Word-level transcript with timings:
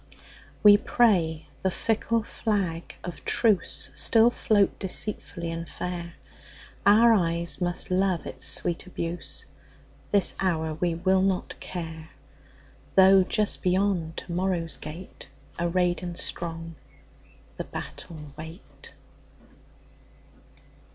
We 0.63 0.77
pray 0.77 1.45
the 1.61 1.69
fickle 1.69 2.23
flag 2.23 2.95
of 3.03 3.23
truceStill 3.23 4.33
float 4.33 4.79
deceitfully 4.79 5.51
and 5.51 5.69
fair; 5.69 6.15
Our 6.87 7.13
eyes 7.13 7.61
must 7.61 7.91
love 7.91 8.25
its 8.25 8.43
sweet 8.43 8.87
abuse; 8.87 9.45
This 10.09 10.33
hour 10.39 10.73
we 10.73 10.95
will 10.95 11.21
not 11.21 11.53
care, 11.59 12.09
Though 12.95 13.21
just 13.21 13.61
beyond 13.61 14.17
to 14.17 14.31
morrow's 14.31 14.75
gate, 14.77 15.29
Arrayed 15.59 16.01
and 16.01 16.17
strong, 16.17 16.77
the 17.57 17.65
battle 17.65 18.33
wait. 18.35 18.93